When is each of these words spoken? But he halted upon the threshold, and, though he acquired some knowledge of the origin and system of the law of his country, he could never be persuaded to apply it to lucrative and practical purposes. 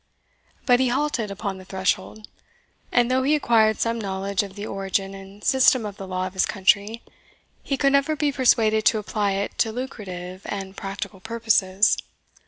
But 0.65 0.79
he 0.79 0.87
halted 0.87 1.29
upon 1.29 1.59
the 1.59 1.63
threshold, 1.65 2.27
and, 2.91 3.11
though 3.11 3.21
he 3.21 3.35
acquired 3.35 3.77
some 3.79 3.99
knowledge 4.01 4.41
of 4.41 4.55
the 4.55 4.65
origin 4.65 5.13
and 5.13 5.43
system 5.43 5.85
of 5.85 5.97
the 5.97 6.07
law 6.07 6.25
of 6.25 6.33
his 6.33 6.47
country, 6.47 7.03
he 7.61 7.77
could 7.77 7.91
never 7.93 8.15
be 8.15 8.31
persuaded 8.31 8.83
to 8.85 8.97
apply 8.97 9.33
it 9.33 9.55
to 9.59 9.71
lucrative 9.71 10.41
and 10.45 10.75
practical 10.75 11.19
purposes. 11.19 11.99